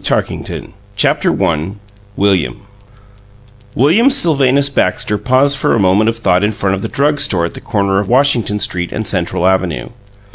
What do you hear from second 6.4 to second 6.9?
in front of the